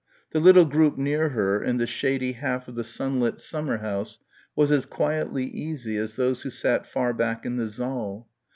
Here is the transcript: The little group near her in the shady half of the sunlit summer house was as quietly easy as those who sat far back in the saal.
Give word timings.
The 0.31 0.39
little 0.39 0.65
group 0.65 0.97
near 0.97 1.29
her 1.29 1.61
in 1.61 1.77
the 1.77 1.85
shady 1.85 2.31
half 2.31 2.67
of 2.67 2.73
the 2.73 2.83
sunlit 2.83 3.39
summer 3.39 3.77
house 3.77 4.17
was 4.55 4.71
as 4.71 4.87
quietly 4.87 5.45
easy 5.45 5.95
as 5.97 6.15
those 6.15 6.41
who 6.41 6.49
sat 6.49 6.87
far 6.87 7.13
back 7.13 7.45
in 7.45 7.57
the 7.57 7.67
saal. 7.67 8.27